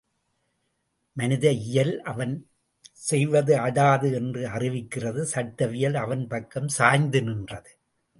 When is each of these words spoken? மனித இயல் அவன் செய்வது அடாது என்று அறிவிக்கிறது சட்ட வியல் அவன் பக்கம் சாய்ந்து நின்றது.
மனித 1.17 1.51
இயல் 1.51 2.01
அவன் 2.01 2.33
செய்வது 3.01 3.53
அடாது 3.57 4.13
என்று 4.13 4.43
அறிவிக்கிறது 4.47 5.21
சட்ட 5.21 5.67
வியல் 5.67 5.95
அவன் 5.95 6.27
பக்கம் 6.27 6.67
சாய்ந்து 6.67 7.21
நின்றது. 7.21 7.71